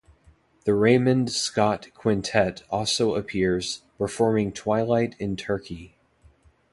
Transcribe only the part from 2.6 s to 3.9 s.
also appears,